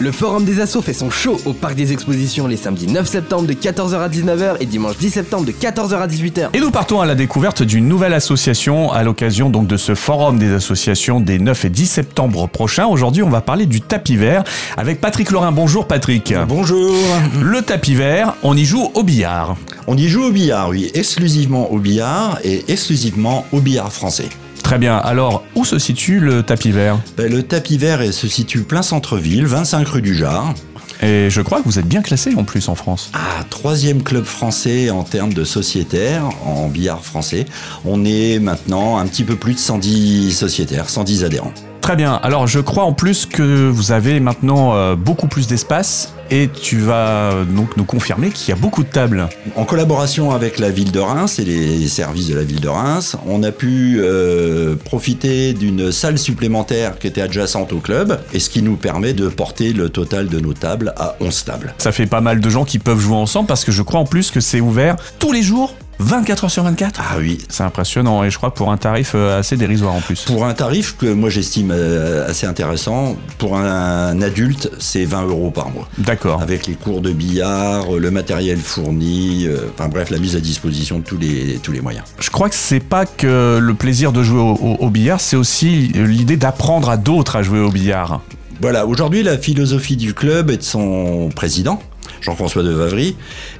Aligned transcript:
Le 0.00 0.12
Forum 0.12 0.44
des 0.44 0.60
Assos 0.60 0.80
fait 0.80 0.92
son 0.92 1.10
show 1.10 1.40
au 1.44 1.52
Parc 1.52 1.74
des 1.74 1.92
Expositions 1.92 2.46
les 2.46 2.56
samedis 2.56 2.86
9 2.86 3.04
septembre 3.04 3.48
de 3.48 3.52
14h 3.52 3.96
à 3.96 4.08
19h 4.08 4.56
et 4.60 4.66
dimanche 4.66 4.96
10 4.96 5.10
septembre 5.10 5.44
de 5.44 5.50
14h 5.50 5.96
à 5.96 6.06
18h. 6.06 6.50
Et 6.54 6.60
nous 6.60 6.70
partons 6.70 7.00
à 7.00 7.06
la 7.06 7.16
découverte 7.16 7.64
d'une 7.64 7.88
nouvelle 7.88 8.14
association 8.14 8.92
à 8.92 9.02
l'occasion 9.02 9.50
donc 9.50 9.66
de 9.66 9.76
ce 9.76 9.96
Forum 9.96 10.38
des 10.38 10.52
associations 10.52 11.18
des 11.18 11.40
9 11.40 11.64
et 11.64 11.70
10 11.70 11.86
septembre 11.86 12.46
prochains. 12.46 12.86
Aujourd'hui, 12.86 13.24
on 13.24 13.28
va 13.28 13.40
parler 13.40 13.66
du 13.66 13.80
tapis 13.80 14.16
vert 14.16 14.44
avec 14.76 15.00
Patrick 15.00 15.32
Lorrain. 15.32 15.50
Bonjour 15.50 15.88
Patrick. 15.88 16.32
Bonjour. 16.46 16.94
Le 17.42 17.60
tapis 17.62 17.96
vert, 17.96 18.34
on 18.44 18.56
y 18.56 18.64
joue 18.64 18.92
au 18.94 19.02
billard. 19.02 19.56
On 19.88 19.96
y 19.96 20.06
joue 20.06 20.22
au 20.22 20.30
billard, 20.30 20.68
oui, 20.68 20.92
exclusivement 20.94 21.72
au 21.72 21.78
billard 21.78 22.38
et 22.44 22.64
exclusivement 22.68 23.46
au 23.50 23.60
billard 23.60 23.92
français. 23.92 24.28
Très 24.68 24.76
bien. 24.76 24.98
Alors, 24.98 25.44
où 25.54 25.64
se 25.64 25.78
situe 25.78 26.20
le 26.20 26.42
tapis 26.42 26.72
vert? 26.72 27.00
Ben, 27.16 27.32
le 27.32 27.42
tapis 27.42 27.78
vert 27.78 28.02
se 28.12 28.28
situe 28.28 28.64
plein 28.64 28.82
centre-ville, 28.82 29.46
25 29.46 29.88
rue 29.88 30.02
du 30.02 30.14
Jard. 30.14 30.52
Et 31.00 31.30
je 31.30 31.40
crois 31.40 31.62
que 31.62 31.64
vous 31.64 31.78
êtes 31.78 31.86
bien 31.86 32.02
classé 32.02 32.34
en 32.36 32.44
plus 32.44 32.68
en 32.68 32.74
France. 32.74 33.10
Ah, 33.14 33.44
troisième 33.48 34.02
club 34.02 34.24
français 34.24 34.90
en 34.90 35.04
termes 35.04 35.32
de 35.32 35.42
sociétaires 35.42 36.28
en 36.44 36.68
billard 36.68 37.02
français. 37.02 37.46
On 37.86 38.04
est 38.04 38.40
maintenant 38.40 38.98
un 38.98 39.06
petit 39.06 39.24
peu 39.24 39.36
plus 39.36 39.54
de 39.54 39.58
110 39.58 40.32
sociétaires, 40.32 40.90
110 40.90 41.24
adhérents. 41.24 41.54
Très 41.88 41.96
bien. 41.96 42.20
Alors, 42.22 42.46
je 42.46 42.60
crois 42.60 42.84
en 42.84 42.92
plus 42.92 43.24
que 43.24 43.70
vous 43.70 43.92
avez 43.92 44.20
maintenant 44.20 44.74
euh, 44.74 44.94
beaucoup 44.94 45.26
plus 45.26 45.46
d'espace 45.46 46.12
et 46.30 46.50
tu 46.50 46.76
vas 46.80 47.32
euh, 47.32 47.44
donc 47.44 47.78
nous 47.78 47.84
confirmer 47.84 48.28
qu'il 48.28 48.50
y 48.50 48.52
a 48.52 48.60
beaucoup 48.60 48.82
de 48.82 48.90
tables. 48.90 49.26
En 49.56 49.64
collaboration 49.64 50.30
avec 50.32 50.58
la 50.58 50.68
ville 50.68 50.92
de 50.92 51.00
Reims 51.00 51.38
et 51.38 51.46
les 51.46 51.88
services 51.88 52.28
de 52.28 52.34
la 52.34 52.42
ville 52.42 52.60
de 52.60 52.68
Reims, 52.68 53.16
on 53.26 53.42
a 53.42 53.52
pu 53.52 54.00
euh, 54.02 54.76
profiter 54.76 55.54
d'une 55.54 55.90
salle 55.90 56.18
supplémentaire 56.18 56.98
qui 56.98 57.06
était 57.06 57.22
adjacente 57.22 57.72
au 57.72 57.78
club 57.78 58.20
et 58.34 58.38
ce 58.38 58.50
qui 58.50 58.60
nous 58.60 58.76
permet 58.76 59.14
de 59.14 59.30
porter 59.30 59.72
le 59.72 59.88
total 59.88 60.28
de 60.28 60.40
nos 60.40 60.52
tables 60.52 60.92
à 60.98 61.16
11 61.20 61.44
tables. 61.46 61.74
Ça 61.78 61.90
fait 61.90 62.04
pas 62.04 62.20
mal 62.20 62.42
de 62.42 62.50
gens 62.50 62.66
qui 62.66 62.78
peuvent 62.78 63.00
jouer 63.00 63.16
ensemble 63.16 63.46
parce 63.46 63.64
que 63.64 63.72
je 63.72 63.80
crois 63.80 64.00
en 64.00 64.04
plus 64.04 64.30
que 64.30 64.40
c'est 64.40 64.60
ouvert 64.60 64.96
tous 65.18 65.32
les 65.32 65.42
jours 65.42 65.72
24 66.00 66.44
heures 66.44 66.50
sur 66.50 66.62
24 66.62 67.00
Ah 67.02 67.16
oui, 67.18 67.38
C'est 67.48 67.64
impressionnant 67.64 68.22
et 68.22 68.30
je 68.30 68.36
crois 68.38 68.54
pour 68.54 68.70
un 68.70 68.76
tarif 68.76 69.12
euh, 69.14 69.38
assez 69.40 69.56
dérisoire 69.56 69.94
en 69.94 70.00
plus. 70.00 70.22
Pour 70.24 70.44
un 70.44 70.54
tarif 70.54 70.96
que 70.96 71.06
moi 71.12 71.28
j'estime 71.28 71.72
euh, 71.74 72.28
assez 72.28 72.46
intéressant, 72.46 73.16
pour 73.38 73.56
un 73.56 74.22
adulte, 74.22 74.70
c'est 74.78 75.04
20 75.04 75.26
euros 75.26 75.50
par 75.50 75.70
mois. 75.70 75.88
D'accord. 75.98 76.40
Avec 76.40 76.66
les 76.66 76.74
cours 76.74 77.00
de 77.00 77.10
billard, 77.12 77.90
le 77.98 78.10
matériel 78.12 78.58
fourni, 78.58 79.46
euh, 79.46 79.68
enfin 79.74 79.88
bref, 79.88 80.10
la 80.10 80.18
mise 80.18 80.36
à 80.36 80.40
disposition 80.40 80.98
de 81.00 81.04
tous 81.04 81.18
les, 81.18 81.58
tous 81.62 81.72
les 81.72 81.80
moyens. 81.80 82.04
Je 82.20 82.30
crois 82.30 82.48
que 82.48 82.54
c'est 82.54 82.80
pas 82.80 83.04
que 83.04 83.58
le 83.60 83.74
plaisir 83.74 84.12
de 84.12 84.22
jouer 84.22 84.40
au, 84.40 84.52
au- 84.54 84.76
au 84.78 84.90
billard, 84.90 85.20
c'est 85.20 85.36
aussi 85.36 85.88
l'idée 85.94 86.36
d'apprendre 86.36 86.90
à 86.90 86.96
d'autres 86.96 87.34
à 87.36 87.42
jouer 87.42 87.58
au 87.60 87.70
billard. 87.70 88.20
Voilà, 88.60 88.86
aujourd'hui 88.86 89.22
la 89.22 89.38
philosophie 89.38 89.96
du 89.96 90.14
club 90.14 90.50
et 90.50 90.56
de 90.56 90.62
son 90.64 91.28
président, 91.34 91.80
Jean-François 92.20 92.62
de 92.62 92.70
Vavry, 92.70 93.16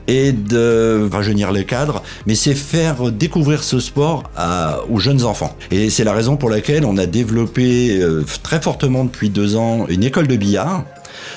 est 0.06 0.32
de 0.32 1.08
rajeunir 1.10 1.52
les 1.52 1.64
cadres, 1.64 2.02
mais 2.26 2.34
c'est 2.34 2.54
faire 2.54 3.10
découvrir 3.12 3.62
ce 3.62 3.80
sport 3.80 4.24
à- 4.36 4.80
aux 4.90 4.98
jeunes 4.98 5.24
enfants. 5.24 5.56
Et 5.70 5.90
c'est 5.90 6.04
la 6.04 6.12
raison 6.12 6.36
pour 6.36 6.50
laquelle 6.50 6.84
on 6.84 6.96
a 6.96 7.06
développé 7.06 7.98
euh, 8.00 8.24
très 8.42 8.60
fortement 8.60 9.04
depuis 9.04 9.30
deux 9.30 9.56
ans 9.56 9.86
une 9.88 10.04
école 10.04 10.26
de 10.26 10.36
billard 10.36 10.84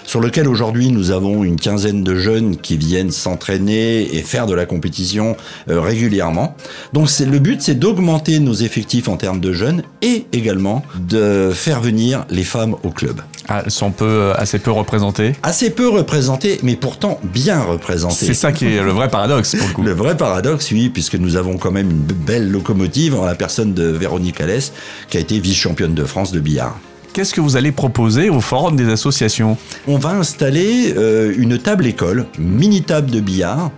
sur 0.06 0.20
lequel 0.20 0.48
aujourd'hui 0.48 0.90
nous 0.90 1.12
avons 1.12 1.44
une 1.44 1.58
quinzaine 1.60 2.04
de 2.04 2.16
jeunes 2.16 2.58
qui 2.58 2.78
viennent 2.78 3.12
s'entraîner 3.12 4.16
et 4.16 4.22
faire 4.22 4.46
de 4.46 4.54
la 4.54 4.66
compétition 4.66 5.36
euh, 5.70 5.80
régulièrement. 5.82 6.56
Donc 6.94 7.10
le 7.20 7.40
but, 7.40 7.62
c'est 7.62 7.76
d'augmenter 7.76 8.40
nos 8.40 8.54
effectifs 8.54 9.08
en 9.08 9.18
termes 9.18 9.40
de 9.40 9.54
jeunes 9.54 9.84
et 10.02 10.26
également 10.34 10.84
de 11.10 11.52
faire 11.54 11.82
venir 11.82 12.26
les 12.30 12.44
femmes 12.44 12.76
au 12.84 12.90
club. 12.90 13.22
Ah, 13.48 13.64
sont 13.70 13.92
peu, 13.92 14.06
euh, 14.06 14.34
assez 14.36 14.60
peu 14.60 14.72
représentées. 14.72 15.34
Assez 15.44 15.70
peu 15.70 15.90
représentées, 15.90 16.60
mais 16.64 16.76
pourtant 16.76 17.20
bien 17.24 17.62
représentées. 17.62 18.26
C'est 18.28 18.34
ça 18.34 18.52
qui 18.52 18.66
est 18.66 18.82
le 18.82 18.92
vrai 18.92 19.10
paradoxe 19.10 19.56
pour 19.56 19.68
le 19.68 19.74
coup. 19.74 19.84
Le 19.84 19.94
vrai 19.94 20.16
paradoxe, 20.18 20.72
oui, 20.72 20.90
puisque 20.90 21.16
nous 21.16 21.36
avons 21.36 21.58
quand 21.58 21.72
même 21.72 21.90
une 21.90 22.04
belle 22.04 22.50
locomotive 22.50 23.16
en 23.20 23.26
la 23.26 23.36
personne 23.36 23.74
de 23.74 23.84
Véronique 23.84 24.42
Alès, 24.42 24.74
qui 25.10 25.18
a 25.18 25.20
été 25.20 25.40
vice-championne 25.40 25.94
de 25.94 26.04
France 26.06 26.32
de 26.32 26.40
billard. 26.40 26.78
Qu'est-ce 27.14 27.34
que 27.34 27.42
vous 27.42 27.58
allez 27.58 27.74
proposer 27.74 28.30
au 28.30 28.40
forum 28.40 28.78
des 28.78 28.88
associations 28.90 29.58
On 29.86 29.98
va 29.98 30.12
installer 30.12 30.94
euh, 30.96 31.34
une 31.38 31.58
table 31.58 31.86
école, 31.86 32.26
mini 32.40 32.84
table 32.84 33.12
de 33.12 33.20
billard, 33.20 33.72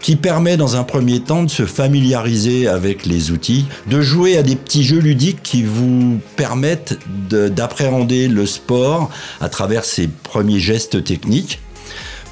qui 0.00 0.14
permet 0.14 0.56
dans 0.56 0.76
un 0.76 0.84
premier 0.84 1.18
temps 1.18 1.42
de 1.42 1.50
se 1.50 1.66
familiariser 1.66 2.68
avec 2.68 3.04
les 3.04 3.32
outils, 3.32 3.64
de 3.88 4.00
jouer 4.00 4.38
à 4.38 4.44
des 4.44 4.54
petits 4.54 4.84
jeux 4.84 5.00
ludiques 5.00 5.42
qui 5.42 5.64
vous 5.64 6.20
permettent 6.36 6.98
de- 7.28 7.48
d'appréhender 7.48 8.28
le 8.28 8.46
sport 8.46 9.10
à 9.40 9.48
travers 9.48 9.84
ses 9.84 10.06
premiers 10.06 10.60
gestes 10.60 11.02
techniques. 11.02 11.58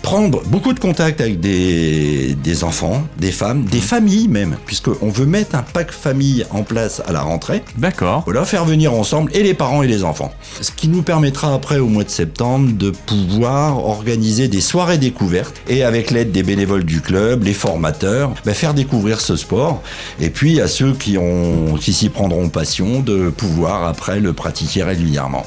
Prendre 0.07 0.41
beaucoup 0.45 0.73
de 0.73 0.79
contact 0.79 1.21
avec 1.21 1.41
des, 1.41 2.37
des 2.37 2.63
enfants, 2.63 3.03
des 3.19 3.33
femmes, 3.33 3.65
des 3.65 3.81
familles 3.81 4.29
même, 4.29 4.57
puisqu'on 4.65 5.09
veut 5.09 5.27
mettre 5.27 5.57
un 5.57 5.65
pack 5.65 5.91
famille 5.91 6.47
en 6.51 6.63
place 6.63 7.03
à 7.09 7.13
la 7.13 7.23
rentrée. 7.23 7.65
D'accord. 7.77 8.23
Voilà, 8.25 8.45
faire 8.45 8.65
venir 8.65 8.95
ensemble 8.95 9.33
et 9.35 9.43
les 9.43 9.53
parents 9.53 9.83
et 9.83 9.89
les 9.89 10.05
enfants. 10.05 10.33
Ce 10.61 10.71
qui 10.71 10.87
nous 10.87 11.03
permettra 11.03 11.53
après, 11.53 11.81
au 11.81 11.89
mois 11.89 12.05
de 12.05 12.09
septembre, 12.09 12.71
de 12.73 12.91
pouvoir 12.93 13.85
organiser 13.85 14.47
des 14.47 14.61
soirées 14.61 14.99
découvertes 14.99 15.61
et 15.67 15.83
avec 15.83 16.13
l'aide 16.13 16.31
des 16.31 16.45
bénévoles 16.45 16.85
du 16.85 17.01
club, 17.01 17.43
les 17.43 17.53
formateurs, 17.53 18.33
ben, 18.45 18.55
faire 18.55 18.75
découvrir 18.75 19.21
ce 19.21 19.35
sport. 19.35 19.83
Et 20.21 20.31
puis 20.31 20.61
à 20.61 20.69
ceux 20.69 20.93
qui, 20.93 21.19
ont, 21.19 21.75
qui 21.81 21.93
s'y 21.93 22.11
prendront 22.11 22.49
passion, 22.49 23.01
de 23.01 23.29
pouvoir 23.31 23.83
après 23.89 24.21
le 24.21 24.33
pratiquer 24.33 24.85
régulièrement. 24.85 25.45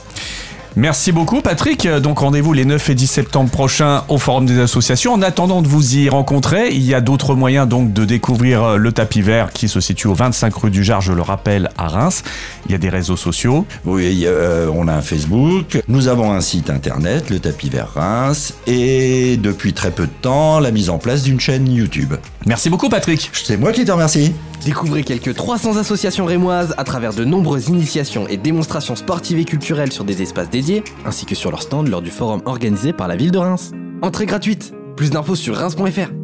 Merci 0.76 1.12
beaucoup 1.12 1.42
Patrick. 1.42 1.88
Donc 1.88 2.20
rendez-vous 2.20 2.54
les 2.54 2.66
9 2.66 2.90
et 2.90 2.96
10 2.96 3.08
septembre 3.08 3.50
prochains 3.50 4.04
au 4.08 4.18
Forum 4.18 4.46
des 4.46 4.60
associations. 4.60 5.14
En 5.14 5.22
attendant 5.22 5.62
de 5.62 5.68
vous 5.68 5.98
y 5.98 6.10
rencontrer, 6.10 6.70
il 6.72 6.84
y 6.84 6.94
a 6.94 7.02
d'autres 7.02 7.36
moyens 7.36 7.68
donc 7.68 7.92
de 7.92 8.06
découvrir 8.06 8.64
euh, 8.64 8.78
le 8.78 8.92
tapis 8.92 9.22
vert 9.22 9.52
qui 9.52 9.68
se 9.68 9.80
situe 9.80 10.08
au 10.08 10.14
25 10.14 10.54
rue 10.54 10.72
du 10.72 10.84
Jard, 10.84 11.02
je 11.02 11.14
le 11.14 11.22
rappelle, 11.22 11.70
à 11.78 11.88
Reims. 11.88 12.24
Il 12.68 12.72
y 12.72 12.76
a 12.76 12.78
des 12.78 12.90
réseaux 12.90 13.18
sociaux. 13.18 13.66
Oui, 13.86 14.24
euh, 14.26 14.70
on 14.74 14.88
a 14.88 14.94
un 14.94 15.02
Facebook, 15.02 15.82
nous 15.88 16.08
avons 16.08 16.32
un 16.32 16.42
site 16.42 16.70
internet, 16.70 17.30
le 17.30 17.40
tapis 17.40 17.70
vert 17.70 17.90
Reims, 17.96 18.54
et 18.68 19.38
depuis 19.38 19.74
très 19.74 19.92
peu 19.92 20.04
de 20.04 20.12
temps, 20.22 20.60
la 20.60 20.72
mise 20.72 20.90
en 20.90 21.00
place 21.00 21.24
d'une 21.24 21.40
chaîne 21.40 21.72
YouTube. 21.72 22.14
Merci 22.46 22.70
beaucoup 22.70 22.90
Patrick. 22.90 23.30
C'est 23.34 23.58
moi 23.58 23.72
qui 23.72 23.86
te 23.86 23.92
remercie. 23.92 24.34
Découvrez 24.66 25.04
quelques 25.04 25.34
300 25.34 25.78
associations 25.78 26.26
rémoises 26.26 26.74
à 26.78 26.84
travers 26.84 27.14
de 27.14 27.24
nombreuses 27.24 27.70
initiations 27.70 28.28
et 28.28 28.38
démonstrations 28.38 28.96
sportives 28.96 29.40
et 29.40 29.46
culturelles 29.46 29.92
sur 29.92 30.04
des 30.04 30.22
espaces 30.22 30.50
dédiés, 30.50 30.84
ainsi 31.06 31.26
que 31.26 31.36
sur 31.36 31.52
leur 31.52 31.62
stand 31.62 31.88
lors 31.88 32.02
du 32.02 32.12
forum 32.12 32.42
organisé 32.46 32.92
par 32.92 33.08
la 33.08 33.16
ville 33.16 33.32
de 33.32 33.38
Reims. 33.38 33.72
Entrée 34.02 34.26
gratuite. 34.26 34.74
Plus 34.96 35.12
d'infos 35.12 35.36
sur 35.36 35.56
reims.fr. 35.56 36.19